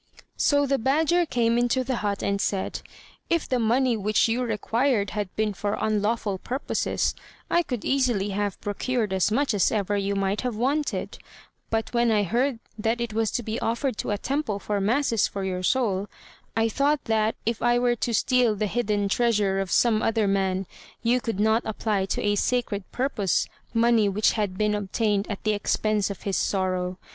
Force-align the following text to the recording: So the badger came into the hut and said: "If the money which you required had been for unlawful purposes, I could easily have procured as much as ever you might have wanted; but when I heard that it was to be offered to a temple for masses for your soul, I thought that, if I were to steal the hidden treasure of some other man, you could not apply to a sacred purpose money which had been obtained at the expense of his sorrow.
So 0.35 0.65
the 0.65 0.79
badger 0.79 1.27
came 1.27 1.59
into 1.59 1.83
the 1.83 1.97
hut 1.97 2.23
and 2.23 2.41
said: 2.41 2.81
"If 3.29 3.47
the 3.47 3.59
money 3.59 3.95
which 3.95 4.27
you 4.27 4.41
required 4.41 5.11
had 5.11 5.29
been 5.35 5.53
for 5.53 5.77
unlawful 5.79 6.39
purposes, 6.39 7.13
I 7.51 7.61
could 7.61 7.85
easily 7.85 8.29
have 8.29 8.59
procured 8.61 9.13
as 9.13 9.29
much 9.31 9.53
as 9.53 9.71
ever 9.71 9.95
you 9.95 10.15
might 10.15 10.41
have 10.41 10.55
wanted; 10.55 11.19
but 11.69 11.93
when 11.93 12.09
I 12.09 12.23
heard 12.23 12.57
that 12.79 12.99
it 12.99 13.13
was 13.13 13.29
to 13.29 13.43
be 13.43 13.59
offered 13.59 13.95
to 13.97 14.09
a 14.09 14.17
temple 14.17 14.57
for 14.57 14.81
masses 14.81 15.27
for 15.27 15.43
your 15.43 15.61
soul, 15.61 16.09
I 16.57 16.67
thought 16.67 17.03
that, 17.03 17.35
if 17.45 17.61
I 17.61 17.77
were 17.77 17.95
to 17.97 18.11
steal 18.11 18.55
the 18.55 18.65
hidden 18.65 19.07
treasure 19.07 19.59
of 19.59 19.69
some 19.69 20.01
other 20.01 20.27
man, 20.27 20.65
you 21.03 21.21
could 21.21 21.39
not 21.39 21.61
apply 21.63 22.07
to 22.07 22.23
a 22.25 22.33
sacred 22.35 22.91
purpose 22.91 23.47
money 23.71 24.09
which 24.09 24.31
had 24.31 24.57
been 24.57 24.73
obtained 24.73 25.29
at 25.29 25.43
the 25.43 25.53
expense 25.53 26.09
of 26.09 26.23
his 26.23 26.37
sorrow. 26.37 26.97